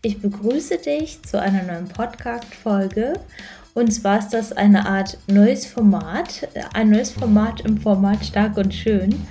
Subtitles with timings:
[0.00, 3.14] Ich begrüße dich zu einer neuen Podcast-Folge.
[3.74, 8.72] Und zwar ist das eine Art neues Format, ein neues Format im Format Stark und
[8.72, 9.26] Schön.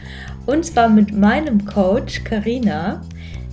[0.45, 3.01] Und zwar mit meinem Coach Karina.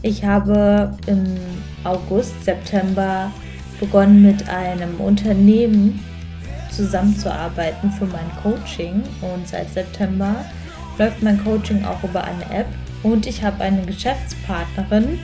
[0.03, 1.37] Ich habe im
[1.85, 3.30] August, September
[3.78, 6.04] begonnen mit einem Unternehmen
[6.72, 9.04] zusammenzuarbeiten für mein Coaching.
[9.20, 10.44] Und seit September
[10.98, 12.66] läuft mein Coaching auch über eine App.
[13.04, 15.20] Und ich habe eine Geschäftspartnerin,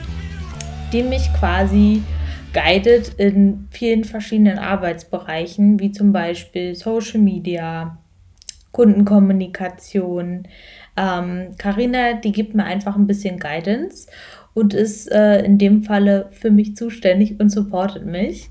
[0.91, 2.03] die mich quasi
[2.53, 7.97] guidet in vielen verschiedenen Arbeitsbereichen, wie zum Beispiel Social Media,
[8.71, 10.43] Kundenkommunikation.
[10.95, 14.07] Karina, ähm, die gibt mir einfach ein bisschen Guidance
[14.53, 18.49] und ist äh, in dem Falle für mich zuständig und supportet mich.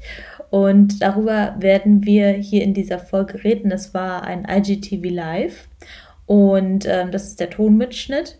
[0.48, 3.70] Und darüber werden wir hier in dieser Folge reden.
[3.70, 5.68] Das war ein IGTV Live
[6.26, 8.38] und ähm, das ist der Tonmitschnitt.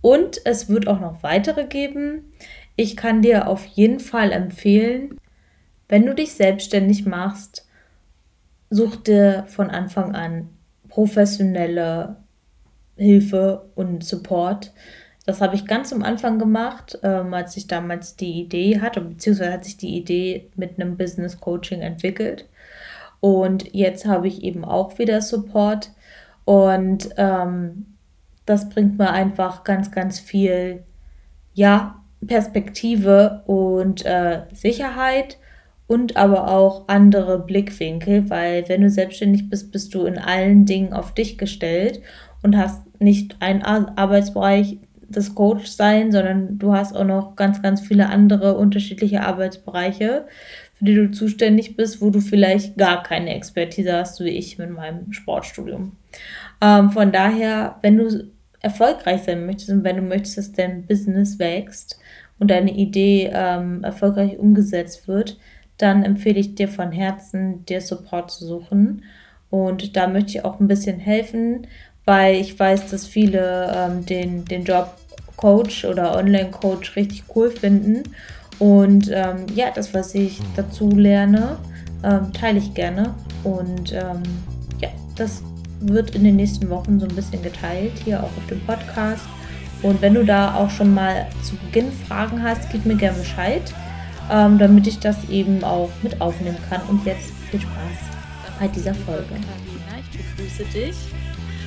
[0.00, 2.32] Und es wird auch noch weitere geben.
[2.80, 5.18] Ich kann dir auf jeden Fall empfehlen,
[5.88, 7.66] wenn du dich selbstständig machst,
[8.70, 10.48] such dir von Anfang an
[10.88, 12.18] professionelle
[12.94, 14.72] Hilfe und Support.
[15.26, 19.52] Das habe ich ganz am Anfang gemacht, ähm, als ich damals die Idee hatte, beziehungsweise
[19.52, 22.48] hat sich die Idee mit einem Business Coaching entwickelt.
[23.18, 25.90] Und jetzt habe ich eben auch wieder Support.
[26.44, 27.96] Und ähm,
[28.46, 30.84] das bringt mir einfach ganz, ganz viel,
[31.54, 35.38] ja, Perspektive und äh, Sicherheit
[35.86, 40.92] und aber auch andere Blickwinkel, weil wenn du selbstständig bist, bist du in allen Dingen
[40.92, 42.00] auf dich gestellt
[42.42, 47.80] und hast nicht einen Arbeitsbereich des Coach sein, sondern du hast auch noch ganz, ganz
[47.80, 50.26] viele andere unterschiedliche Arbeitsbereiche,
[50.74, 54.70] für die du zuständig bist, wo du vielleicht gar keine Expertise hast, wie ich mit
[54.70, 55.92] meinem Sportstudium.
[56.60, 58.30] Ähm, von daher, wenn du
[58.60, 61.98] erfolgreich sein möchtest und wenn du möchtest, dass dein Business wächst,
[62.38, 65.38] und deine Idee ähm, erfolgreich umgesetzt wird,
[65.76, 69.04] dann empfehle ich dir von Herzen, dir Support zu suchen.
[69.50, 71.66] Und da möchte ich auch ein bisschen helfen,
[72.04, 74.94] weil ich weiß, dass viele ähm, den, den Job
[75.36, 78.02] Coach oder Online-Coach richtig cool finden.
[78.58, 81.58] Und ähm, ja, das, was ich dazu lerne,
[82.02, 83.14] ähm, teile ich gerne.
[83.44, 84.22] Und ähm,
[84.80, 85.42] ja, das
[85.80, 89.24] wird in den nächsten Wochen so ein bisschen geteilt, hier auch auf dem Podcast.
[89.82, 93.62] Und wenn du da auch schon mal zu Beginn Fragen hast, gib mir gerne Bescheid,
[94.30, 96.82] ähm, damit ich das eben auch mit aufnehmen kann.
[96.88, 97.98] Und jetzt viel Spaß
[98.58, 99.28] bei dieser Folge.
[99.28, 100.96] Karina, ich begrüße dich.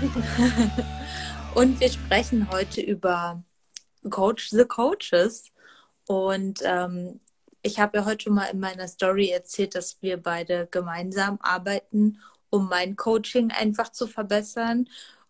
[1.56, 3.44] und wir sprechen heute über
[4.10, 5.46] Coach the Coaches.
[6.08, 7.22] Und ähm,
[7.62, 12.18] ich habe ja heute schon mal in meiner Story erzählt, dass wir beide gemeinsam arbeiten,
[12.52, 14.88] um mein Coaching einfach zu verbessern.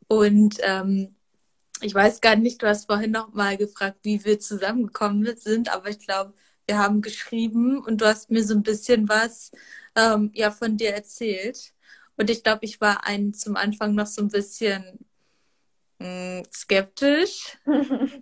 [0.10, 1.16] Und ähm,
[1.82, 5.90] ich weiß gar nicht, du hast vorhin noch mal gefragt, wie wir zusammengekommen sind, aber
[5.90, 6.34] ich glaube,
[6.68, 9.52] wir haben geschrieben und du hast mir so ein bisschen was
[9.96, 11.74] ähm, ja von dir erzählt.
[12.18, 14.84] Und ich glaube, ich war ein zum Anfang noch so ein bisschen
[16.00, 17.58] mh, hm, skeptisch.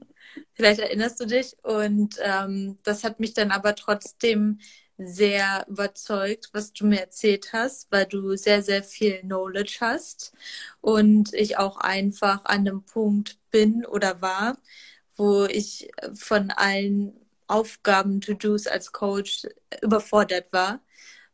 [0.54, 1.56] Vielleicht erinnerst du dich.
[1.64, 4.60] Und ähm, das hat mich dann aber trotzdem
[5.00, 10.34] sehr überzeugt, was du mir erzählt hast, weil du sehr, sehr viel Knowledge hast
[10.82, 14.58] und ich auch einfach an einem Punkt bin oder war,
[15.16, 17.14] wo ich von allen
[17.48, 19.48] Aufgaben, To-Dos als Coach
[19.82, 20.82] überfordert war.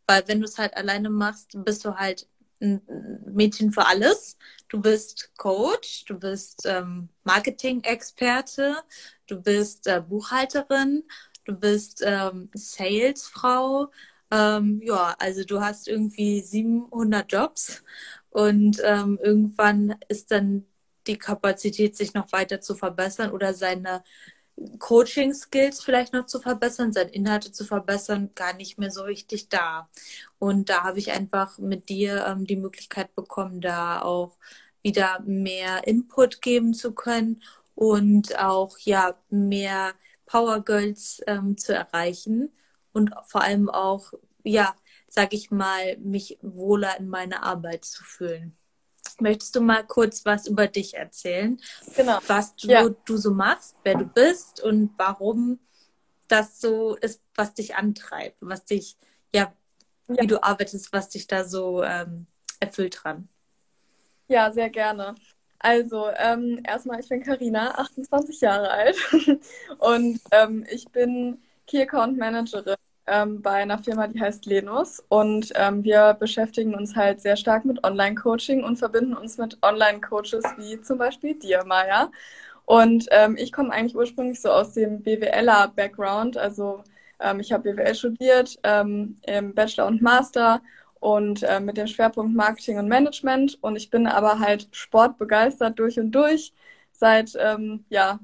[0.07, 2.27] Weil wenn du es halt alleine machst, bist du halt
[2.61, 2.81] ein
[3.25, 4.37] Mädchen für alles.
[4.69, 8.77] Du bist Coach, du bist ähm, Marketing-Experte,
[9.27, 11.03] du bist äh, Buchhalterin
[11.45, 13.91] du bist ähm, Salesfrau.
[14.31, 17.83] Ähm, ja, also du hast irgendwie 700 Jobs
[18.31, 20.65] und ähm, irgendwann ist dann
[21.07, 24.03] die Kapazität, sich noch weiter zu verbessern oder seine
[24.79, 29.89] Coaching-Skills vielleicht noch zu verbessern, seine Inhalte zu verbessern, gar nicht mehr so richtig da.
[30.39, 34.37] Und da habe ich einfach mit dir ähm, die Möglichkeit bekommen, da auch
[34.81, 37.41] wieder mehr Input geben zu können
[37.75, 39.93] und auch ja mehr
[40.25, 42.51] Power Girls ähm, zu erreichen
[42.93, 44.13] und vor allem auch,
[44.43, 44.75] ja,
[45.07, 48.57] sag ich mal, mich wohler in meiner Arbeit zu fühlen.
[49.19, 51.59] Möchtest du mal kurz was über dich erzählen?
[51.95, 52.19] Genau.
[52.27, 52.89] Was du, ja.
[52.89, 55.59] du so machst, wer du bist und warum
[56.27, 58.97] das so ist, was dich antreibt, was dich,
[59.33, 59.53] ja,
[60.07, 60.21] ja.
[60.21, 62.27] wie du arbeitest, was dich da so ähm,
[62.59, 63.29] erfüllt dran.
[64.27, 65.15] Ja, sehr gerne.
[65.65, 68.97] Also, ähm, erstmal, ich bin Karina, 28 Jahre alt.
[69.79, 72.75] Und ähm, ich bin Key Account Managerin
[73.07, 75.03] ähm, bei einer Firma, die heißt Lenus.
[75.09, 80.43] Und ähm, wir beschäftigen uns halt sehr stark mit Online-Coaching und verbinden uns mit Online-Coaches
[80.57, 82.11] wie zum Beispiel dir, Maya.
[82.65, 86.83] Und ähm, ich komme eigentlich ursprünglich so aus dem BWLer-Background, also
[87.19, 90.61] Ähm, ich habe BWL studiert ähm, im Bachelor und Master
[91.05, 93.59] und äh, mit dem Schwerpunkt Marketing und Management.
[93.61, 96.51] Und ich bin aber halt sportbegeistert durch und durch
[96.91, 98.19] seit ähm, ja,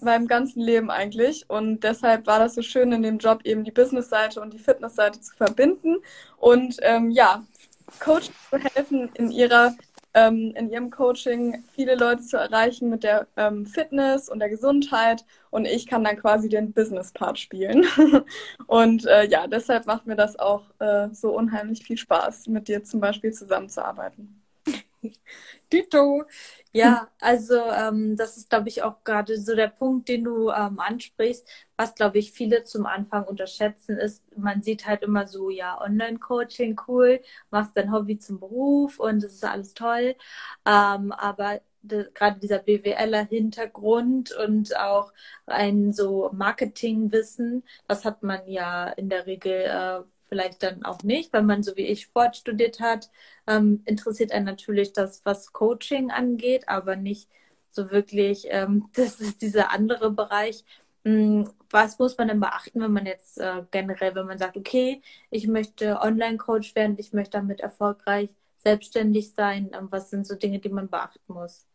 [0.00, 1.44] meinem ganzen Leben eigentlich.
[1.50, 5.20] Und deshalb war das so schön in dem Job eben die Business-Seite und die Fitness-Seite
[5.20, 5.96] zu verbinden.
[6.38, 7.44] Und ähm, ja,
[8.00, 9.74] Coach zu helfen in ihrer
[10.14, 15.24] ähm, in ihrem Coaching viele Leute zu erreichen mit der ähm, Fitness und der Gesundheit
[15.50, 17.84] und ich kann dann quasi den Business-Part spielen.
[18.66, 22.82] und äh, ja, deshalb macht mir das auch äh, so unheimlich viel Spaß, mit dir
[22.82, 24.41] zum Beispiel zusammenzuarbeiten.
[25.72, 26.24] Dito.
[26.72, 30.78] Ja, also ähm, das ist, glaube ich, auch gerade so der Punkt, den du ähm,
[30.80, 31.46] ansprichst,
[31.76, 36.80] was, glaube ich, viele zum Anfang unterschätzen, ist, man sieht halt immer so, ja, Online-Coaching,
[36.88, 37.20] cool,
[37.50, 40.14] machst dein Hobby zum Beruf und das ist alles toll.
[40.66, 41.60] Ähm, aber
[42.14, 45.12] gerade dieser BWLer Hintergrund und auch
[45.46, 50.02] ein so Marketingwissen, das hat man ja in der Regel äh,
[50.32, 53.10] vielleicht dann auch nicht, weil man so wie ich Sport studiert hat,
[53.46, 57.28] ähm, interessiert einen natürlich das, was Coaching angeht, aber nicht
[57.70, 60.64] so wirklich, ähm, das ist dieser andere Bereich.
[61.04, 65.02] Hm, was muss man denn beachten, wenn man jetzt äh, generell, wenn man sagt, okay,
[65.30, 69.70] ich möchte Online-Coach werden, ich möchte damit erfolgreich selbstständig sein?
[69.74, 71.66] Ähm, was sind so Dinge, die man beachten muss?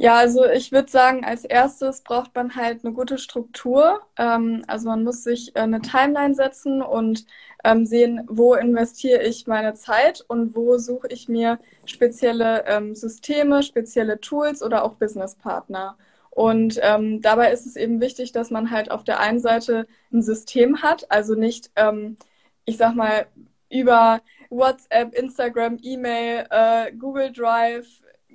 [0.00, 4.00] Ja, also ich würde sagen, als erstes braucht man halt eine gute Struktur.
[4.16, 7.26] Ähm, also man muss sich äh, eine Timeline setzen und
[7.64, 13.62] ähm, sehen, wo investiere ich meine Zeit und wo suche ich mir spezielle ähm, Systeme,
[13.64, 15.96] spezielle Tools oder auch Businesspartner.
[16.30, 20.22] Und ähm, dabei ist es eben wichtig, dass man halt auf der einen Seite ein
[20.22, 22.16] System hat, also nicht, ähm,
[22.64, 23.26] ich sag mal,
[23.68, 27.86] über WhatsApp, Instagram, E-Mail, äh, Google Drive,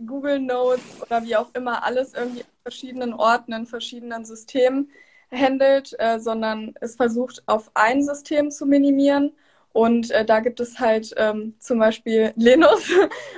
[0.06, 4.90] Google Notes oder wie auch immer alles irgendwie an verschiedenen Orten, in verschiedenen Systemen
[5.32, 9.34] handelt, äh, sondern es versucht, auf ein System zu minimieren.
[9.72, 12.92] Und äh, da gibt es halt ähm, zum Beispiel Linux,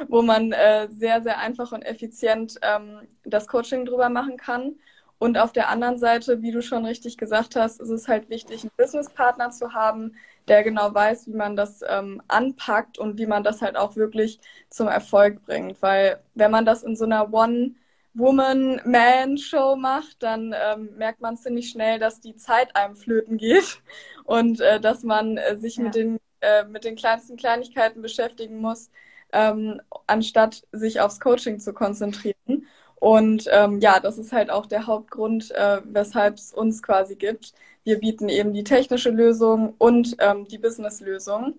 [0.09, 4.75] wo man äh, sehr, sehr einfach und effizient ähm, das Coaching drüber machen kann.
[5.17, 8.63] Und auf der anderen Seite, wie du schon richtig gesagt hast, ist es halt wichtig,
[8.63, 10.15] einen Businesspartner zu haben,
[10.47, 14.39] der genau weiß, wie man das ähm, anpackt und wie man das halt auch wirklich
[14.69, 15.81] zum Erfolg bringt.
[15.81, 21.99] Weil wenn man das in so einer One-Woman-Man-Show macht, dann ähm, merkt man ziemlich schnell,
[21.99, 23.81] dass die Zeit einem flöten geht
[24.25, 25.83] und äh, dass man äh, sich ja.
[25.83, 28.89] mit, den, äh, mit den kleinsten Kleinigkeiten beschäftigen muss,
[29.33, 32.67] ähm, anstatt sich aufs Coaching zu konzentrieren.
[32.95, 37.53] Und ähm, ja, das ist halt auch der Hauptgrund, äh, weshalb es uns quasi gibt.
[37.85, 41.55] Wir bieten eben die technische Lösung und ähm, die Business-Lösung.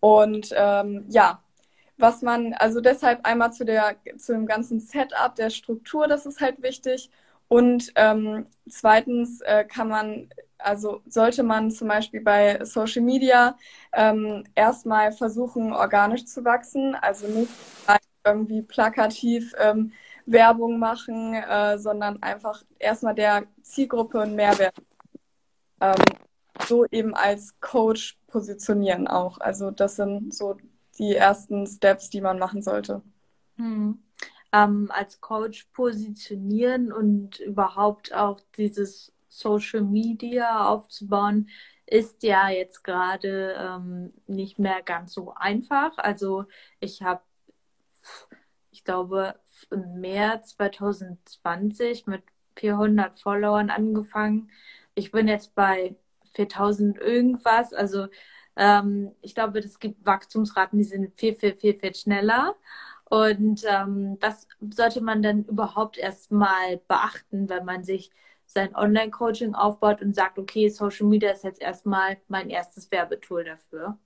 [0.00, 1.42] Und ähm, ja,
[1.98, 6.40] was man, also deshalb einmal zu, der, zu dem ganzen Setup der Struktur, das ist
[6.40, 7.10] halt wichtig.
[7.48, 13.56] Und ähm, zweitens äh, kann man, also sollte man zum Beispiel bei Social Media
[13.92, 17.50] ähm, erstmal versuchen, organisch zu wachsen, also nicht
[18.24, 19.92] irgendwie plakativ ähm,
[20.26, 24.74] Werbung machen, äh, sondern einfach erstmal der Zielgruppe einen Mehrwert
[25.80, 25.94] ähm,
[26.66, 29.38] so eben als Coach positionieren auch.
[29.38, 30.56] Also das sind so
[30.98, 33.02] die ersten Steps, die man machen sollte.
[33.56, 33.98] Hm.
[34.52, 41.48] Ähm, als Coach positionieren und überhaupt auch dieses Social Media aufzubauen,
[41.86, 45.98] ist ja jetzt gerade ähm, nicht mehr ganz so einfach.
[45.98, 46.46] Also
[46.80, 47.22] ich habe,
[48.70, 49.34] ich glaube,
[49.70, 52.22] im März 2020 mit
[52.56, 54.50] 400 Followern angefangen.
[54.96, 55.96] Ich bin jetzt bei
[56.34, 57.74] 4000 irgendwas.
[57.74, 58.08] Also
[58.56, 62.56] ähm, ich glaube, es gibt Wachstumsraten, die sind viel, viel, viel, viel schneller.
[63.06, 68.10] Und ähm, das sollte man dann überhaupt erstmal beachten, wenn man sich
[68.46, 73.98] sein Online-Coaching aufbaut und sagt, okay, Social Media ist jetzt erstmal mein erstes Werbetool dafür.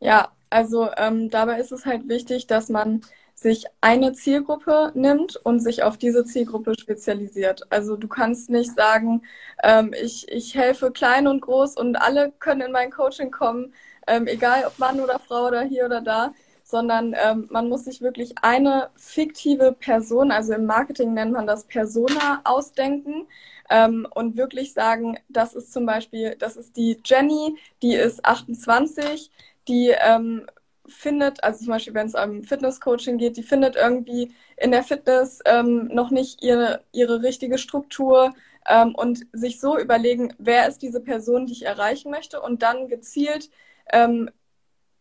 [0.00, 3.02] Ja, also ähm, dabei ist es halt wichtig, dass man
[3.34, 7.62] sich eine Zielgruppe nimmt und sich auf diese Zielgruppe spezialisiert.
[7.70, 9.22] Also du kannst nicht sagen,
[9.62, 13.74] ähm, ich, ich helfe klein und groß und alle können in mein Coaching kommen,
[14.06, 16.32] ähm, egal ob Mann oder Frau oder hier oder da,
[16.64, 21.64] sondern ähm, man muss sich wirklich eine fiktive Person, also im Marketing nennt man das
[21.64, 23.26] Persona, ausdenken
[23.70, 29.30] ähm, und wirklich sagen, das ist zum Beispiel, das ist die Jenny, die ist 28,
[29.68, 30.46] die ähm,
[30.92, 35.40] findet, also zum Beispiel, wenn es um Fitness-Coaching geht, die findet irgendwie in der Fitness
[35.44, 38.32] ähm, noch nicht ihre, ihre richtige Struktur
[38.68, 42.88] ähm, und sich so überlegen, wer ist diese Person, die ich erreichen möchte und dann
[42.88, 43.50] gezielt
[43.92, 44.30] ähm,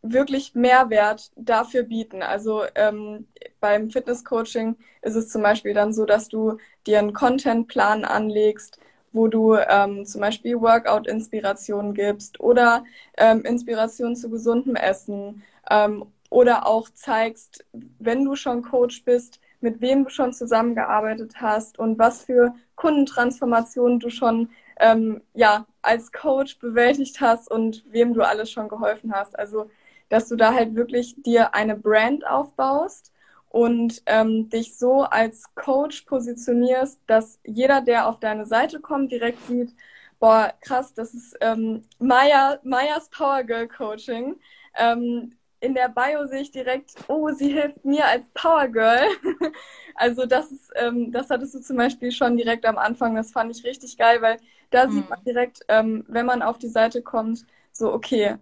[0.01, 2.23] wirklich Mehrwert dafür bieten.
[2.23, 3.27] Also ähm,
[3.59, 6.57] beim Fitness-Coaching ist es zum Beispiel dann so, dass du
[6.87, 8.79] dir einen Contentplan anlegst,
[9.11, 12.83] wo du ähm, zum Beispiel Workout-Inspirationen gibst oder
[13.17, 17.65] ähm, Inspiration zu gesundem Essen ähm, oder auch zeigst,
[17.99, 23.99] wenn du schon Coach bist, mit wem du schon zusammengearbeitet hast und was für Kundentransformationen
[23.99, 24.49] du schon
[24.79, 29.37] ähm, ja, als Coach bewältigt hast und wem du alles schon geholfen hast.
[29.37, 29.69] Also,
[30.09, 33.10] dass du da halt wirklich dir eine Brand aufbaust
[33.51, 39.45] und ähm, dich so als Coach positionierst, dass jeder, der auf deine Seite kommt, direkt
[39.45, 39.75] sieht,
[40.19, 44.39] boah, krass, das ist ähm, Maya, Mayas Power Girl Coaching.
[44.75, 49.05] Ähm, in der Bio sehe ich direkt, oh, sie hilft mir als Power Girl.
[49.95, 53.15] also das ist, ähm, das hattest du zum Beispiel schon direkt am Anfang.
[53.15, 54.37] Das fand ich richtig geil, weil
[54.69, 54.91] da mhm.
[54.93, 58.37] sieht man direkt, ähm, wenn man auf die Seite kommt, so okay,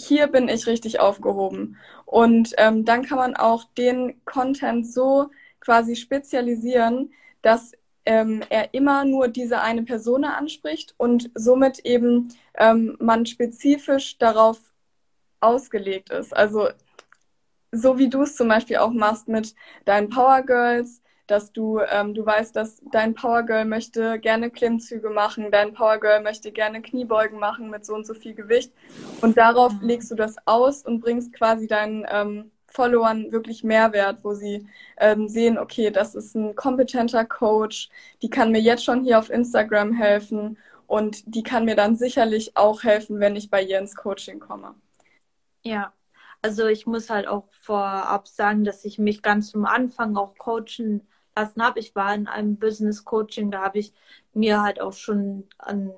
[0.00, 1.76] hier bin ich richtig aufgehoben.
[2.04, 7.12] Und ähm, dann kann man auch den Content so quasi spezialisieren,
[7.42, 7.72] dass
[8.06, 14.58] ähm, er immer nur diese eine Person anspricht und somit eben ähm, man spezifisch darauf
[15.40, 16.34] ausgelegt ist.
[16.34, 16.68] Also
[17.70, 22.14] so wie du es zum Beispiel auch machst mit deinen Power Girls, dass du, ähm,
[22.14, 26.82] du weißt, dass dein Power Girl möchte gerne Klimmzüge machen, dein Power Girl möchte gerne
[26.82, 28.72] Kniebeugen machen mit so und so viel Gewicht.
[29.20, 29.86] Und darauf mhm.
[29.86, 34.66] legst du das aus und bringst quasi deinen ähm, Followern wirklich Mehrwert, wo sie
[34.98, 37.90] ähm, sehen, okay, das ist ein kompetenter Coach,
[38.22, 42.56] die kann mir jetzt schon hier auf Instagram helfen und die kann mir dann sicherlich
[42.56, 44.74] auch helfen, wenn ich bei ihr ins Coaching komme.
[45.62, 45.92] Ja,
[46.40, 51.06] also ich muss halt auch vorab sagen, dass ich mich ganz zum Anfang auch coachen
[51.38, 51.80] lassen habe.
[51.80, 53.92] Ich war in einem Business Coaching, da habe ich
[54.34, 55.92] mir halt auch schon an,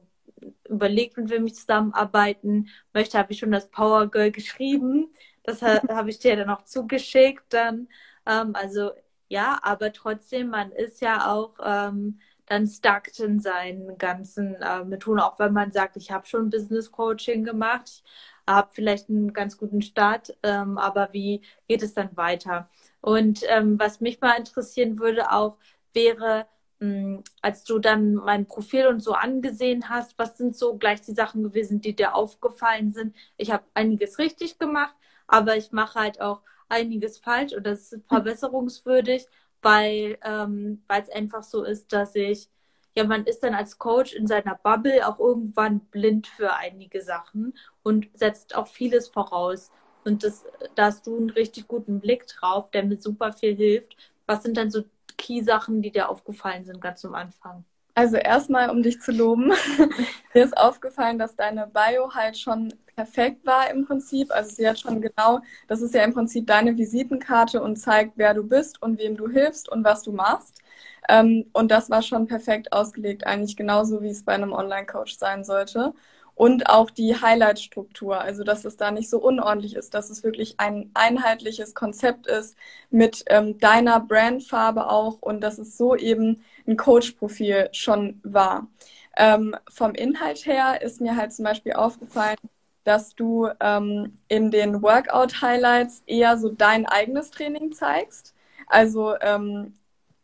[0.68, 5.10] überlegt, mit wem ich zusammenarbeiten möchte, habe ich schon das Power Girl geschrieben.
[5.42, 7.88] Das habe ich dir dann auch zugeschickt dann.
[8.26, 8.90] Ähm, also
[9.28, 12.20] ja, aber trotzdem, man ist ja auch ähm,
[12.50, 16.90] dann stuck in seinen ganzen äh, Methoden, auch wenn man sagt, ich habe schon Business
[16.90, 18.02] Coaching gemacht,
[18.46, 22.68] habe vielleicht einen ganz guten Start, ähm, aber wie geht es dann weiter?
[23.00, 25.58] Und ähm, was mich mal interessieren würde auch,
[25.92, 26.46] wäre,
[26.80, 31.00] mh, hm, als du dann mein Profil und so angesehen hast, was sind so gleich
[31.02, 33.14] die Sachen gewesen, die dir aufgefallen sind?
[33.36, 34.94] Ich habe einiges richtig gemacht,
[35.28, 39.26] aber ich mache halt auch einiges falsch und das ist verbesserungswürdig,
[39.62, 42.48] weil ähm, es einfach so ist, dass ich
[42.96, 47.54] ja, man ist dann als Coach in seiner Bubble auch irgendwann blind für einige Sachen
[47.82, 49.70] und setzt auch vieles voraus.
[50.04, 53.96] Und das, da hast du einen richtig guten Blick drauf, der mir super viel hilft.
[54.26, 54.84] Was sind dann so
[55.18, 57.64] Key-Sachen, die dir aufgefallen sind ganz am Anfang?
[58.00, 59.48] Also erstmal, um dich zu loben,
[60.34, 64.32] mir ist aufgefallen, dass deine Bio halt schon perfekt war im Prinzip.
[64.32, 68.32] Also sie hat schon genau, das ist ja im Prinzip deine Visitenkarte und zeigt, wer
[68.32, 70.62] du bist und wem du hilfst und was du machst.
[71.10, 75.44] Ähm, und das war schon perfekt ausgelegt, eigentlich genauso, wie es bei einem Online-Coach sein
[75.44, 75.92] sollte
[76.40, 80.54] und auch die Highlight-Struktur, also dass es da nicht so unordentlich ist, dass es wirklich
[80.58, 82.56] ein einheitliches Konzept ist
[82.88, 88.68] mit ähm, deiner Brandfarbe auch und dass es so eben ein Coach-Profil schon war.
[89.16, 92.38] Ähm, vom Inhalt her ist mir halt zum Beispiel aufgefallen,
[92.84, 98.34] dass du ähm, in den Workout-Highlights eher so dein eigenes Training zeigst.
[98.66, 99.74] Also ähm,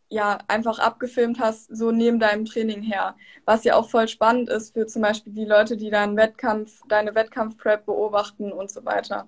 [0.09, 3.15] ja einfach abgefilmt hast, so neben deinem Training her.
[3.45, 7.13] Was ja auch voll spannend ist für zum Beispiel die Leute, die deinen Wettkampf, deine
[7.15, 9.27] Wettkampfprep beobachten und so weiter.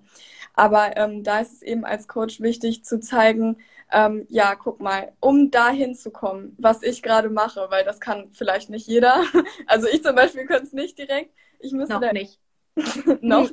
[0.53, 3.57] Aber ähm, da ist es eben als Coach wichtig zu zeigen,
[3.91, 8.29] ähm, ja, guck mal, um dahin zu kommen, was ich gerade mache, weil das kann
[8.31, 9.23] vielleicht nicht jeder.
[9.67, 11.33] Also ich zum Beispiel könnte es nicht direkt.
[11.59, 12.39] Ich müsste noch da nicht.
[13.21, 13.49] noch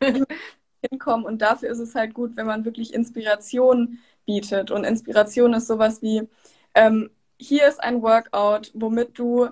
[0.90, 4.70] hinkommen und dafür ist es halt gut, wenn man wirklich Inspiration bietet.
[4.70, 6.28] Und Inspiration ist sowas wie,
[6.74, 9.48] ähm, hier ist ein Workout, womit du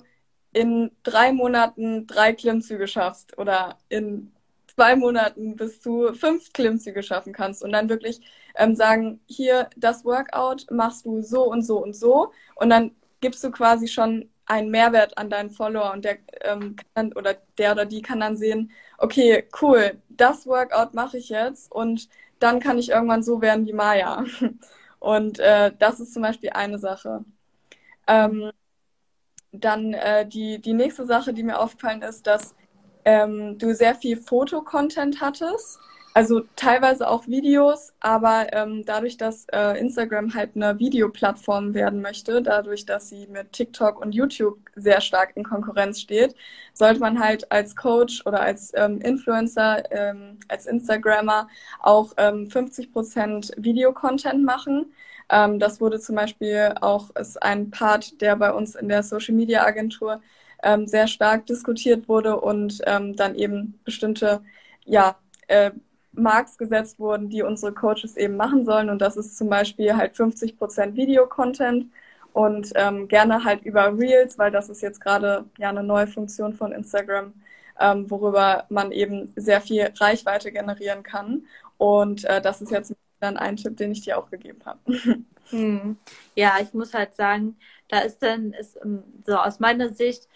[0.52, 4.32] in drei Monaten drei Klimmzüge schaffst oder in
[4.66, 8.20] zwei Monaten bis zu fünf Klimmzüge schaffen kannst und dann wirklich
[8.56, 13.42] ähm, sagen, hier, das Workout machst du so und so und so und dann gibst
[13.44, 17.85] du quasi schon einen Mehrwert an deinen Follower und der ähm, kann, oder der oder
[17.85, 22.08] die kann dann sehen, okay, cool, das Workout mache ich jetzt und
[22.38, 24.25] dann kann ich irgendwann so werden wie Maya.
[24.99, 27.25] Und äh, das ist zum Beispiel eine Sache.
[28.07, 28.50] Ähm,
[29.53, 32.55] dann äh, die, die nächste Sache, die mir aufgefallen ist, dass
[33.05, 35.79] ähm, du sehr viel Fotocontent hattest.
[36.16, 42.40] Also teilweise auch Videos, aber ähm, dadurch, dass äh, Instagram halt eine Videoplattform werden möchte,
[42.40, 46.35] dadurch, dass sie mit TikTok und YouTube sehr stark in Konkurrenz steht,
[46.73, 51.49] sollte man halt als Coach oder als ähm, Influencer, ähm, als Instagrammer
[51.80, 54.94] auch ähm, 50% Videocontent machen.
[55.28, 59.35] Ähm, das wurde zum Beispiel auch ist ein Part, der bei uns in der Social
[59.35, 60.23] Media Agentur
[60.62, 64.40] ähm, sehr stark diskutiert wurde und ähm, dann eben bestimmte
[64.87, 65.16] ja,
[65.49, 65.73] äh,
[66.16, 68.90] Marks gesetzt wurden, die unsere Coaches eben machen sollen.
[68.90, 71.87] Und das ist zum Beispiel halt 50 Prozent Videocontent
[72.32, 76.52] und ähm, gerne halt über Reels, weil das ist jetzt gerade ja eine neue Funktion
[76.52, 77.32] von Instagram,
[77.80, 81.46] ähm, worüber man eben sehr viel Reichweite generieren kann.
[81.78, 84.80] Und äh, das ist jetzt dann ein Tipp, den ich dir auch gegeben habe.
[85.50, 85.96] Hm.
[86.35, 87.56] Ja, ich muss halt sagen,
[87.88, 90.28] da ist dann, ist, ähm, so aus meiner Sicht,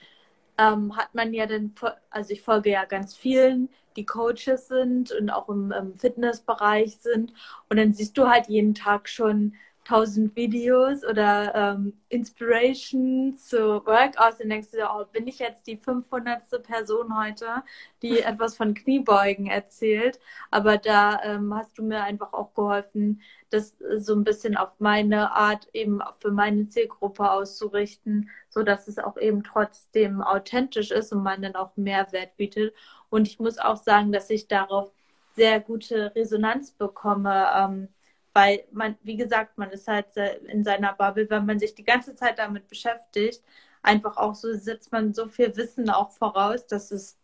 [0.60, 1.74] ähm, hat man ja dann,
[2.10, 7.32] also ich folge ja ganz vielen, die Coaches sind und auch im, im Fitnessbereich sind.
[7.68, 9.54] Und dann siehst du halt jeden Tag schon
[9.90, 15.76] tausend Videos oder ähm, Inspirations zu Workouts und denkst du, oh, bin ich jetzt die
[15.76, 16.62] 500.
[16.62, 17.64] Person heute,
[18.00, 20.20] die etwas von Kniebeugen erzählt.
[20.52, 23.20] Aber da ähm, hast du mir einfach auch geholfen,
[23.50, 28.98] das so ein bisschen auf meine Art eben für meine Zielgruppe auszurichten, so dass es
[28.98, 32.74] auch eben trotzdem authentisch ist und man dann auch Mehrwert bietet.
[33.08, 34.92] Und ich muss auch sagen, dass ich darauf
[35.34, 37.46] sehr gute Resonanz bekomme.
[37.56, 37.88] Ähm,
[38.32, 42.14] weil man, wie gesagt, man ist halt in seiner Bubble, wenn man sich die ganze
[42.14, 43.42] Zeit damit beschäftigt,
[43.82, 47.18] einfach auch so setzt man so viel Wissen auch voraus, dass es,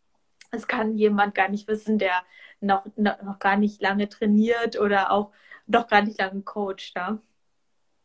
[0.50, 2.22] es kann jemand gar nicht wissen, der
[2.60, 5.32] noch, noch gar nicht lange trainiert oder auch
[5.66, 6.92] noch gar nicht lange coacht.
[6.94, 7.18] Ja,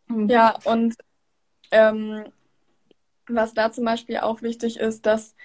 [0.10, 0.96] ja und
[1.72, 2.26] ähm,
[3.28, 5.36] was da zum Beispiel auch wichtig ist, dass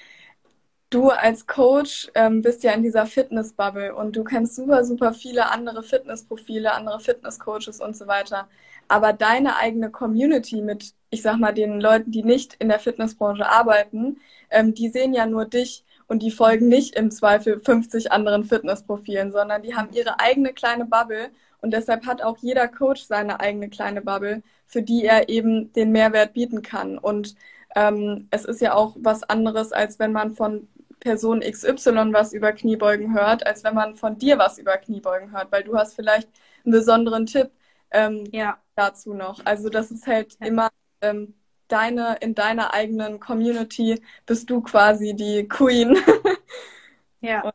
[0.90, 5.50] du als Coach ähm, bist ja in dieser Fitness-Bubble und du kennst super, super viele
[5.50, 8.48] andere Fitnessprofile, andere Fitnesscoaches und so weiter.
[8.88, 13.48] Aber deine eigene Community mit, ich sag mal, den Leuten, die nicht in der Fitnessbranche
[13.48, 14.18] arbeiten,
[14.50, 19.32] ähm, die sehen ja nur dich und die folgen nicht im Zweifel 50 anderen Fitnessprofilen,
[19.32, 23.68] sondern die haben ihre eigene kleine Bubble und deshalb hat auch jeder Coach seine eigene
[23.68, 26.96] kleine Bubble, für die er eben den Mehrwert bieten kann.
[26.98, 27.34] Und
[27.74, 30.68] ähm, es ist ja auch was anderes, als wenn man von
[31.06, 35.52] Person XY was über Kniebeugen hört, als wenn man von dir was über Kniebeugen hört,
[35.52, 36.28] weil du hast vielleicht
[36.64, 37.52] einen besonderen Tipp
[37.92, 38.58] ähm, ja.
[38.74, 39.40] dazu noch.
[39.46, 40.48] Also das ist halt ja.
[40.48, 40.68] immer
[41.00, 41.34] ähm,
[41.68, 45.96] deine, in deiner eigenen Community bist du quasi die Queen.
[47.20, 47.42] ja.
[47.42, 47.54] Und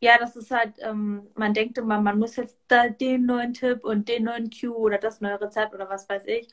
[0.00, 3.82] ja, das ist halt, ähm, man denkt immer, man muss jetzt da den neuen Tipp
[3.84, 6.46] und den neuen Cue oder das neue Rezept oder was weiß ich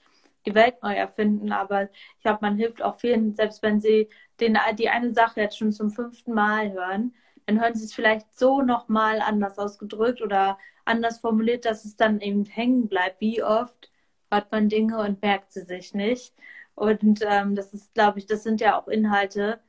[0.45, 1.51] die Welt neu erfinden.
[1.51, 4.09] Aber ich glaube, man hilft auch vielen, selbst wenn sie
[4.41, 7.13] den, die eine Sache jetzt schon zum fünften Mal hören,
[7.45, 12.21] dann hören sie es vielleicht so nochmal anders ausgedrückt oder anders formuliert, dass es dann
[12.21, 13.21] eben hängen bleibt.
[13.21, 13.91] Wie oft
[14.31, 16.33] hört man Dinge und merkt sie sich nicht?
[16.75, 19.59] Und ähm, das ist, glaube ich, das sind ja auch Inhalte,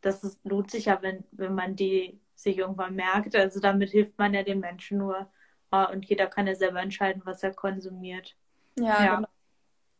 [0.00, 3.34] das ist, lohnt sich ja, wenn, wenn man die sich irgendwann merkt.
[3.36, 5.30] Also damit hilft man ja den Menschen nur.
[5.70, 8.36] Ah, und jeder kann ja selber entscheiden, was er konsumiert.
[8.78, 9.16] Ja, ja.
[9.16, 9.28] Genau.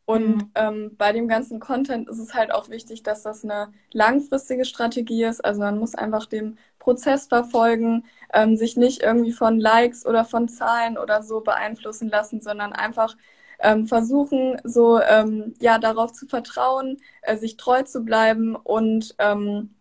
[0.07, 0.51] Und mhm.
[0.55, 5.25] ähm, bei dem ganzen Content ist es halt auch wichtig, dass das eine langfristige Strategie
[5.25, 5.43] ist.
[5.45, 10.49] Also man muss einfach dem Prozess verfolgen, ähm, sich nicht irgendwie von Likes oder von
[10.49, 13.17] Zahlen oder so beeinflussen lassen, sondern einfach
[13.61, 19.74] ähm, versuchen, so ähm, ja darauf zu vertrauen, äh, sich treu zu bleiben und ähm,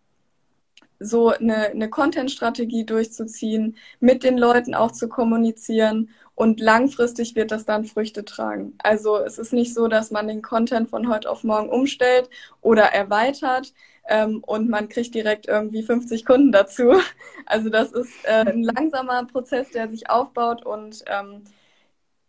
[1.00, 7.66] so eine, eine Content-Strategie durchzuziehen, mit den Leuten auch zu kommunizieren und langfristig wird das
[7.66, 8.76] dann Früchte tragen.
[8.80, 12.30] Also es ist nicht so, dass man den Content von heute auf morgen umstellt
[12.62, 13.74] oder erweitert
[14.08, 16.94] ähm, und man kriegt direkt irgendwie 50 Kunden dazu.
[17.46, 21.44] Also das ist äh, ein langsamer Prozess, der sich aufbaut und ähm,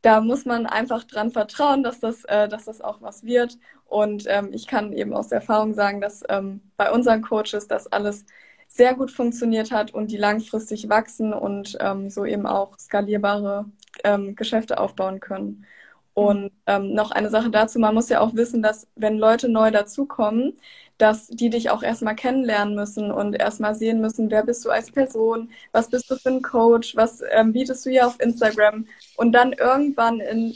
[0.02, 3.58] da muss man einfach dran vertrauen, dass das, äh, dass das auch was wird.
[3.86, 8.26] Und ähm, ich kann eben aus Erfahrung sagen, dass ähm, bei unseren Coaches das alles
[8.74, 13.66] sehr gut funktioniert hat und die langfristig wachsen und ähm, so eben auch skalierbare
[14.02, 15.64] ähm, Geschäfte aufbauen können.
[16.12, 19.70] Und ähm, noch eine Sache dazu, man muss ja auch wissen, dass wenn Leute neu
[19.70, 20.58] dazukommen,
[20.98, 24.90] dass die dich auch erstmal kennenlernen müssen und erstmal sehen müssen, wer bist du als
[24.90, 29.32] Person, was bist du für ein Coach, was ähm, bietest du hier auf Instagram und
[29.32, 30.54] dann irgendwann in,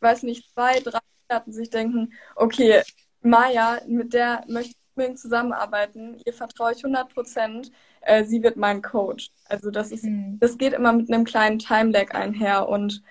[0.00, 2.82] weiß nicht, zwei, drei Monaten sich denken, okay,
[3.22, 6.20] Maya, mit der möchte unbedingt zusammenarbeiten.
[6.24, 7.70] Ihr vertraue ich 100 Prozent.
[8.00, 9.30] Äh, sie wird mein Coach.
[9.48, 10.38] Also das ist, mhm.
[10.40, 13.02] das geht immer mit einem kleinen Time-Lag einher und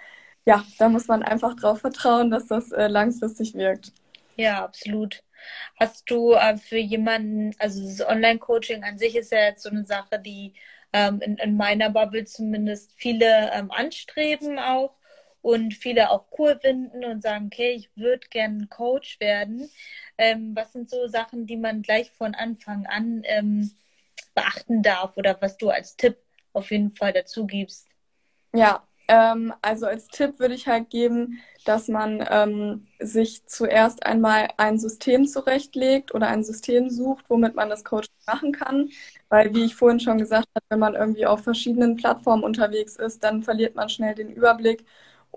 [0.45, 3.91] ja, da muss man einfach drauf vertrauen, dass das äh, langfristig wirkt.
[4.35, 5.23] Ja, absolut.
[5.79, 9.83] Hast du äh, für jemanden, also das Online-Coaching an sich ist ja jetzt so eine
[9.83, 10.53] Sache, die
[10.93, 14.95] ähm, in, in, meiner Bubble zumindest viele ähm, anstreben auch
[15.41, 19.69] und viele auch cool finden und sagen, okay, ich würde gerne Coach werden.
[20.17, 23.71] Ähm, was sind so Sachen, die man gleich von Anfang an ähm,
[24.35, 26.17] beachten darf oder was du als Tipp
[26.53, 27.87] auf jeden Fall dazu gibst?
[28.53, 34.49] Ja, Ähm, also als Tipp würde ich halt geben, dass man ähm, sich zuerst einmal
[34.57, 38.89] ein System zurechtlegt oder ein System sucht, womit man das Coaching machen kann.
[39.29, 43.23] Weil, wie ich vorhin schon gesagt habe, wenn man irgendwie auf verschiedenen Plattformen unterwegs ist,
[43.23, 44.85] dann verliert man schnell den Überblick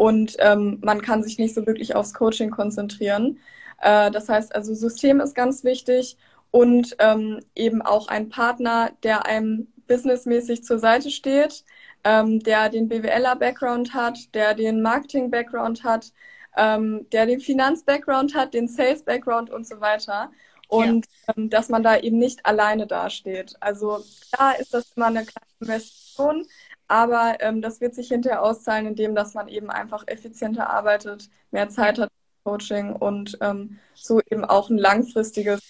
[0.00, 3.38] und ähm, man kann sich nicht so wirklich aufs Coaching konzentrieren.
[3.82, 6.16] Äh, das heißt also, System ist ganz wichtig
[6.50, 11.66] und ähm, eben auch ein Partner, der einem businessmäßig zur Seite steht,
[12.02, 16.14] ähm, der den BWLer-Background hat, der den Marketing-Background hat,
[16.56, 20.30] ähm, der den Finanz-Background hat, den Sales-Background und so weiter.
[20.66, 21.34] Und ja.
[21.36, 23.54] ähm, dass man da eben nicht alleine dasteht.
[23.60, 26.46] Also klar ist das immer eine kleine Investition,
[26.90, 31.68] aber ähm, das wird sich hinterher auszahlen, indem dass man eben einfach effizienter arbeitet, mehr
[31.68, 32.10] Zeit hat
[32.42, 35.60] Coaching und ähm, so eben auch ein langfristiges,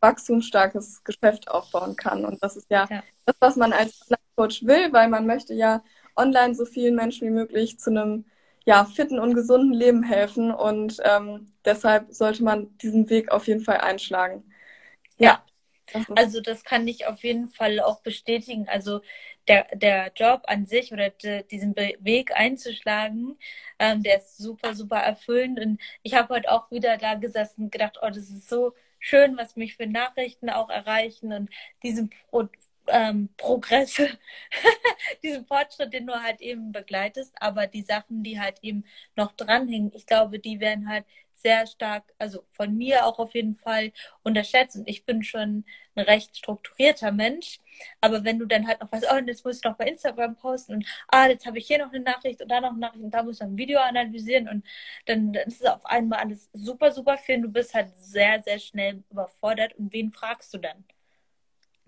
[0.00, 2.24] wachstumsstarkes Geschäft aufbauen kann.
[2.24, 3.04] Und das ist ja, ja.
[3.24, 5.84] das, was man als Online-Coach will, weil man möchte ja
[6.16, 8.24] online so vielen Menschen wie möglich zu einem
[8.64, 10.52] ja, fitten und gesunden Leben helfen.
[10.52, 14.42] Und ähm, deshalb sollte man diesen Weg auf jeden Fall einschlagen.
[15.18, 15.40] Ja.
[16.14, 18.68] Also das kann ich auf jeden Fall auch bestätigen.
[18.68, 19.00] Also
[19.48, 23.38] der, der Job an sich oder de, diesen Be Weg einzuschlagen,
[23.78, 25.58] ähm, der ist super, super erfüllend.
[25.60, 29.36] Und ich habe heute auch wieder da gesessen und gedacht, oh, das ist so schön,
[29.36, 31.50] was mich für Nachrichten auch erreichen und
[31.82, 32.48] diesen Pro
[32.90, 34.00] ähm, Progress,
[35.22, 39.92] diesen Fortschritt, den du halt eben begleitest, aber die Sachen, die halt eben noch dranhängen,
[39.94, 41.04] ich glaube, die werden halt
[41.42, 44.76] sehr stark, also von mir auch auf jeden Fall unterschätzt.
[44.76, 47.60] Und ich bin schon ein recht strukturierter Mensch.
[48.00, 50.74] Aber wenn du dann halt noch was, oh, jetzt muss ich noch bei Instagram posten
[50.74, 53.14] und ah, jetzt habe ich hier noch eine Nachricht und da noch eine Nachricht und
[53.14, 54.66] da muss ich ein Video analysieren und
[55.06, 58.42] dann, dann ist es auf einmal alles super, super viel und du bist halt sehr,
[58.42, 59.74] sehr schnell überfordert.
[59.76, 60.84] Und wen fragst du dann?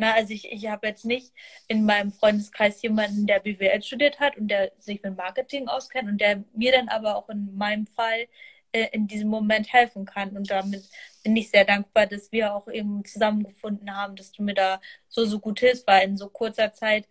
[0.00, 1.34] Na, also ich, ich habe jetzt nicht
[1.68, 6.18] in meinem Freundeskreis jemanden, der BWL studiert hat und der sich mit Marketing auskennt und
[6.18, 8.26] der mir dann aber auch in meinem Fall
[8.72, 10.36] äh, in diesem Moment helfen kann.
[10.36, 10.88] Und damit
[11.22, 15.24] bin ich sehr dankbar, dass wir auch eben zusammengefunden haben, dass du mir da so,
[15.24, 17.08] so gut hilfst, weil in so kurzer Zeit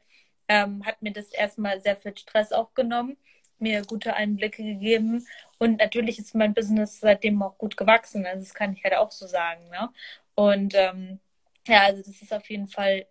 [0.48, 3.18] ähm, hat mir das erstmal sehr viel Stress auch genommen,
[3.60, 5.26] mir gute Einblicke gegeben.
[5.60, 8.26] Und natürlich ist mein Business seitdem auch gut gewachsen.
[8.26, 9.70] Also das kann ich halt auch so sagen.
[9.70, 9.90] Ne?
[10.36, 11.20] Und ähm,
[11.68, 13.06] ja, also das ist auf jeden Fall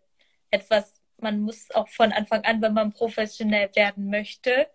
[0.51, 4.69] etwas, man muss auch von Anfang an, wenn man professionell werden möchte,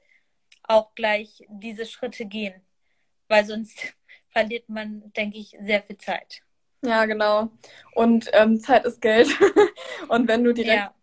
[0.63, 2.61] auch gleich diese Schritte gehen
[3.27, 3.77] weil sonst
[4.31, 6.41] verliert man, denke ich, sehr viel Zeit.
[6.85, 7.49] Ja, genau.
[7.93, 9.29] Und ähm, Zeit ist Geld.
[10.09, 10.93] und wenn du direkt ja.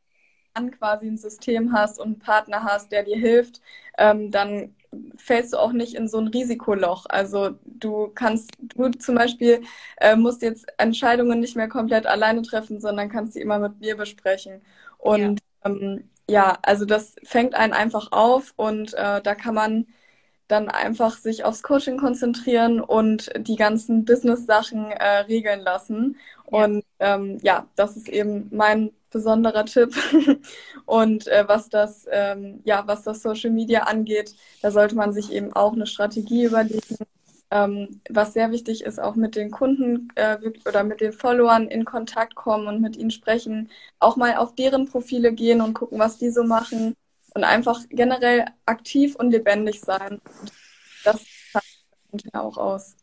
[0.52, 3.62] an quasi ein System hast und einen Partner hast, der dir hilft,
[3.96, 4.74] ähm, dann
[5.16, 7.06] fällst du auch nicht in so ein Risikoloch.
[7.08, 9.62] Also du kannst, du zum Beispiel
[9.98, 13.96] äh, musst jetzt Entscheidungen nicht mehr komplett alleine treffen, sondern kannst sie immer mit mir
[13.96, 14.62] besprechen.
[14.98, 19.86] Und ja, ähm, ja also das fängt einen einfach auf und äh, da kann man
[20.50, 26.16] dann einfach sich aufs Coaching konzentrieren und die ganzen Business-Sachen äh, regeln lassen.
[26.50, 26.64] Ja.
[26.64, 29.94] Und ähm, ja, das ist eben mein besonderer Tipp.
[30.86, 35.32] und äh, was das, ähm, ja, was das Social Media angeht, da sollte man sich
[35.32, 36.96] eben auch eine Strategie überlegen.
[37.52, 41.84] Ähm, was sehr wichtig ist, auch mit den Kunden äh, oder mit den Followern in
[41.84, 46.18] Kontakt kommen und mit ihnen sprechen, auch mal auf deren Profile gehen und gucken, was
[46.18, 46.94] die so machen
[47.34, 50.20] und einfach generell aktiv und lebendig sein.
[51.04, 52.96] Das zeichnet auch aus.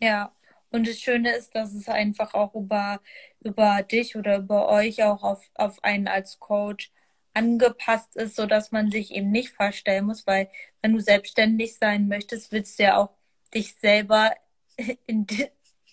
[0.00, 0.32] Ja,
[0.70, 3.00] und das Schöne ist, dass es einfach auch über,
[3.42, 6.92] über dich oder über euch auch auf, auf einen als Coach
[7.34, 10.50] angepasst ist, sodass man sich eben nicht verstellen muss, weil
[10.82, 13.10] wenn du selbstständig sein möchtest, willst du ja auch
[13.54, 14.34] dich selber
[15.06, 15.26] in,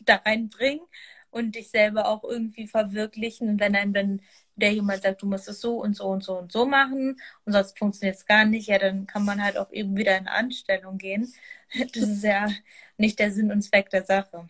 [0.02, 0.86] da reinbringen
[1.34, 3.50] und dich selber auch irgendwie verwirklichen.
[3.50, 4.22] Und wenn einem dann
[4.56, 7.54] der jemand sagt, du musst es so und so und so und so machen und
[7.54, 10.98] sonst funktioniert es gar nicht, ja, dann kann man halt auch eben wieder in Anstellung
[10.98, 11.34] gehen.
[11.96, 12.50] Das ist ja
[12.98, 14.48] nicht der Sinn und Zweck der Sache.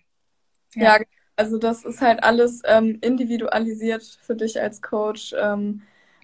[0.75, 1.05] Ja, ja
[1.37, 5.33] also das ist halt alles ähm, individualisiert für dich als Coach.
[5.41, 5.83] Ähm,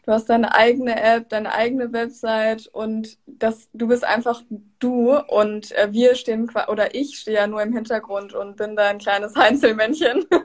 [0.09, 4.41] du hast deine eigene App, deine eigene Website und das, du bist einfach
[4.79, 8.89] du und äh, wir stehen oder ich stehe ja nur im Hintergrund und bin da
[8.89, 10.25] ein kleines Einzelmännchen.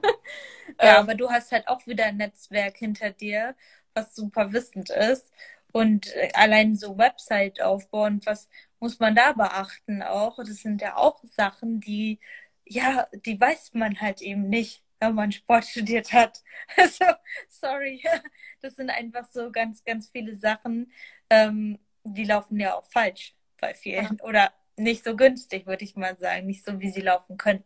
[0.81, 3.55] Ja, ähm, aber du hast halt auch wieder ein Netzwerk hinter dir,
[3.93, 5.31] was super wissend ist.
[5.71, 8.49] Und äh, allein so Website aufbauen, was
[8.81, 10.37] muss man da beachten auch?
[10.39, 12.19] Das sind ja auch Sachen, die,
[12.67, 16.43] ja, die weiß man halt eben nicht, wenn man Sport studiert hat.
[16.77, 17.05] Also,
[17.49, 18.03] sorry.
[18.63, 20.91] Das sind einfach so ganz, ganz viele Sachen,
[21.29, 24.17] ähm, die laufen ja auch falsch bei vielen.
[24.19, 24.25] Ja.
[24.25, 26.47] Oder nicht so günstig, würde ich mal sagen.
[26.47, 27.65] Nicht so, wie sie laufen könnten.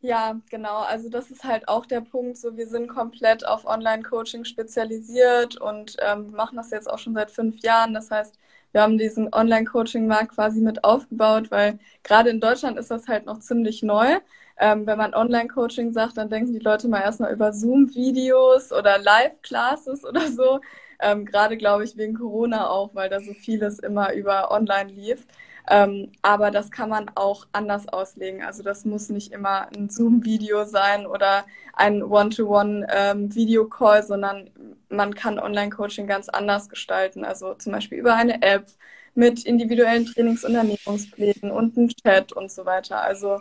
[0.00, 0.80] Ja, genau.
[0.80, 2.36] Also das ist halt auch der Punkt.
[2.36, 7.30] So, wir sind komplett auf Online-Coaching spezialisiert und ähm, machen das jetzt auch schon seit
[7.30, 7.94] fünf Jahren.
[7.94, 8.38] Das heißt,
[8.72, 13.38] wir haben diesen Online-Coaching-Markt quasi mit aufgebaut, weil gerade in Deutschland ist das halt noch
[13.38, 14.18] ziemlich neu.
[14.58, 20.04] Ähm, wenn man Online-Coaching sagt, dann denken die Leute mal erstmal über Zoom-Videos oder Live-Classes
[20.04, 20.60] oder so.
[21.00, 25.26] Ähm, gerade glaube ich wegen Corona auch, weil da so vieles immer über online lief.
[25.68, 28.42] Ähm, aber das kann man auch anders auslegen.
[28.42, 34.50] Also das muss nicht immer ein Zoom-Video sein oder ein One-to-One-Video-Call, ähm, sondern
[34.90, 37.24] man kann Online-Coaching ganz anders gestalten.
[37.24, 38.66] Also zum Beispiel über eine App
[39.14, 43.00] mit individuellen Trainings- und Ernährungsplänen und einem Chat und so weiter.
[43.00, 43.40] Also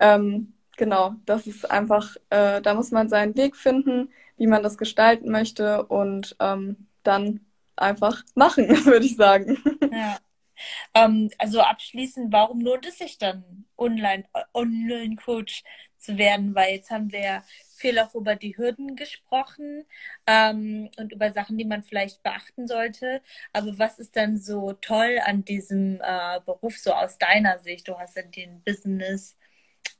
[0.00, 4.78] ähm, genau, das ist einfach, äh, da muss man seinen Weg finden, wie man das
[4.78, 7.40] gestalten möchte und ähm, dann
[7.76, 9.58] einfach machen, würde ich sagen.
[9.92, 10.18] Ja.
[10.94, 15.62] Ähm, also abschließend, warum lohnt es sich dann, Online-Coach
[15.98, 16.54] zu werden?
[16.54, 17.42] Weil jetzt haben wir
[17.76, 19.84] viel auch über die Hürden gesprochen
[20.26, 23.20] ähm, und über Sachen, die man vielleicht beachten sollte.
[23.52, 27.86] Aber was ist dann so toll an diesem äh, Beruf, so aus deiner Sicht?
[27.88, 28.62] Du hast ja den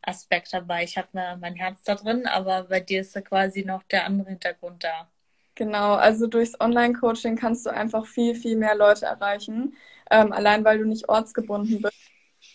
[0.06, 0.84] Business-Aspekt dabei.
[0.84, 1.08] Ich habe
[1.40, 5.08] mein Herz da drin, aber bei dir ist da quasi noch der andere Hintergrund da.
[5.54, 9.74] Genau, also durchs Online-Coaching kannst du einfach viel, viel mehr Leute erreichen,
[10.10, 11.96] ähm, allein weil du nicht ortsgebunden bist.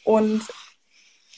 [0.03, 0.43] Und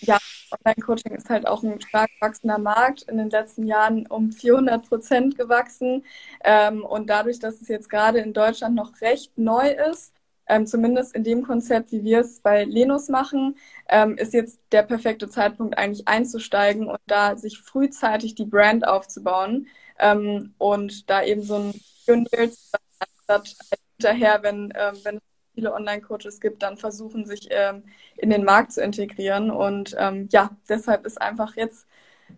[0.01, 0.17] ja,
[0.51, 5.37] Online-Coaching ist halt auch ein stark wachsender Markt, in den letzten Jahren um 400 Prozent
[5.37, 6.03] gewachsen.
[6.43, 10.13] Ähm, und dadurch, dass es jetzt gerade in Deutschland noch recht neu ist,
[10.47, 13.57] ähm, zumindest in dem Konzept, wie wir es bei Lenus machen,
[13.89, 19.67] ähm, ist jetzt der perfekte Zeitpunkt eigentlich einzusteigen und da sich frühzeitig die Brand aufzubauen
[19.99, 21.73] ähm, und da eben so ein
[22.05, 22.51] Pionier
[22.97, 23.55] anstatt
[23.97, 25.21] hinterher, wenn, ähm, wenn es
[25.55, 27.83] viele Online-Coaches gibt, dann versuchen, sich ähm,
[28.17, 29.51] in den Markt zu integrieren.
[29.51, 31.87] Und ähm, ja, deshalb ist einfach jetzt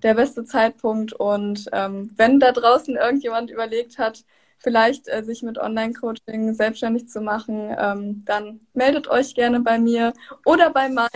[0.03, 1.13] der beste Zeitpunkt.
[1.13, 4.25] Und ähm, wenn da draußen irgendjemand überlegt hat,
[4.65, 10.11] vielleicht äh, sich mit Online-Coaching selbstständig zu machen, ähm, dann meldet euch gerne bei mir
[10.43, 11.09] oder bei Maya.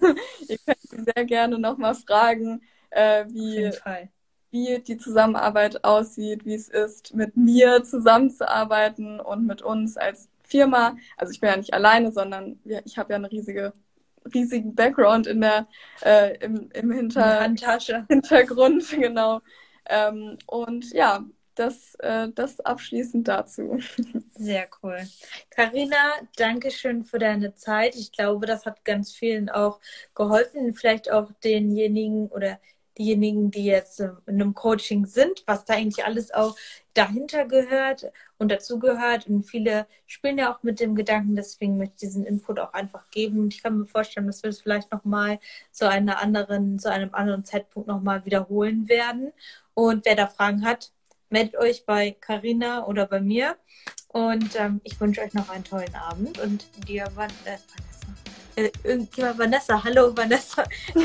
[0.48, 2.60] Ihr könnt sie sehr gerne nochmal fragen,
[2.90, 3.70] äh, wie,
[4.50, 10.96] wie die Zusammenarbeit aussieht, wie es ist, mit mir zusammenzuarbeiten und mit uns als Firma.
[11.16, 13.72] Also ich bin ja nicht alleine, sondern ich habe ja eine riesige
[14.34, 15.66] riesigen Background in der
[16.02, 17.40] äh, im, im Hinter
[18.08, 19.40] Hintergrund, genau.
[19.86, 21.24] Ähm, und ja,
[21.60, 23.78] das, äh, das abschließend dazu.
[24.34, 24.98] Sehr cool.
[25.50, 27.94] Karina, danke schön für deine Zeit.
[27.94, 29.80] Ich glaube, das hat ganz vielen auch
[30.14, 32.58] geholfen, vielleicht auch denjenigen oder
[32.98, 36.56] diejenigen, die jetzt in einem Coaching sind, was da eigentlich alles auch
[36.94, 39.26] dahinter gehört und dazu gehört.
[39.26, 43.10] Und viele spielen ja auch mit dem Gedanken, deswegen möchte ich diesen Input auch einfach
[43.10, 43.40] geben.
[43.40, 45.38] Und ich kann mir vorstellen, dass wir es vielleicht nochmal
[45.70, 49.32] zu einer anderen, zu einem anderen Zeitpunkt nochmal wiederholen werden.
[49.74, 50.92] Und wer da Fragen hat,
[51.30, 53.56] meldet euch bei Carina oder bei mir.
[54.08, 57.56] Und ähm, ich wünsche euch noch einen tollen Abend und dir, Van äh,
[58.56, 59.82] äh, irgendjemand Vanessa.
[59.82, 60.64] Hallo Vanessa.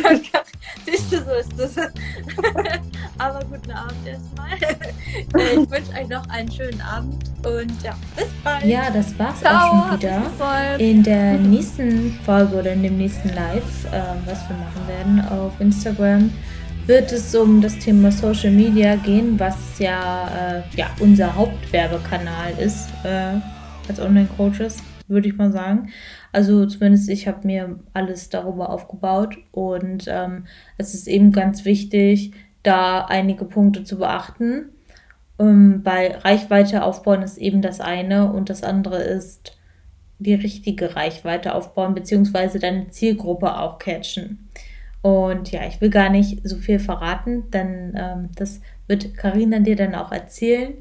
[0.86, 1.78] Siehst du, so ist das.
[3.18, 4.50] Aber guten Abend erstmal.
[5.38, 8.66] Äh, ich wünsche euch noch einen schönen Abend und ja, bis bald.
[8.66, 10.80] Ja, das war's Ciao, auch schon wieder.
[10.80, 15.54] In der nächsten Folge oder in dem nächsten Live, äh, was wir machen werden auf
[15.60, 16.32] Instagram,
[16.88, 22.90] wird es um das Thema Social Media gehen, was ja, äh, ja unser Hauptwerbekanal ist
[23.04, 23.40] äh,
[23.88, 25.90] als Online-Coaches, würde ich mal sagen.
[26.32, 30.46] Also zumindest ich habe mir alles darüber aufgebaut und ähm,
[30.78, 34.70] es ist eben ganz wichtig, da einige Punkte zu beachten.
[35.40, 39.58] Ähm, bei Reichweite aufbauen ist eben das eine und das andere ist
[40.20, 44.50] die richtige Reichweite aufbauen, beziehungsweise deine Zielgruppe auch catchen.
[45.06, 49.76] Und ja, ich will gar nicht so viel verraten, denn ähm, das wird Karina dir
[49.76, 50.74] dann auch erzählen.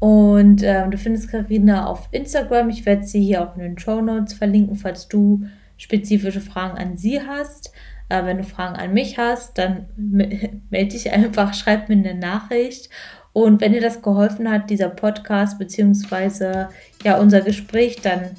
[0.00, 2.68] Und äh, du findest Karina auf Instagram.
[2.70, 5.44] Ich werde sie hier auch in den Show Notes verlinken, falls du
[5.76, 7.72] spezifische Fragen an sie hast.
[8.08, 12.90] Äh, wenn du Fragen an mich hast, dann melde dich einfach, schreib mir eine Nachricht.
[13.32, 16.70] Und wenn dir das geholfen hat, dieser Podcast beziehungsweise
[17.04, 18.30] ja unser Gespräch, dann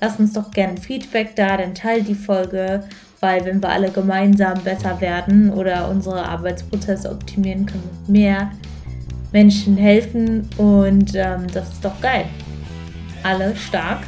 [0.00, 2.82] lass uns doch gerne Feedback da, dann teile die Folge,
[3.22, 8.50] weil wenn wir alle gemeinsam besser werden oder unsere Arbeitsprozesse optimieren, können wir mehr
[9.30, 12.24] Menschen helfen und ähm, das ist doch geil.
[13.22, 14.00] Alle stark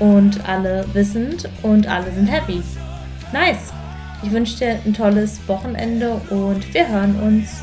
[0.00, 2.60] und alle wissend und alle sind happy.
[3.32, 3.72] Nice.
[4.24, 7.62] Ich wünsche dir ein tolles Wochenende und wir hören uns.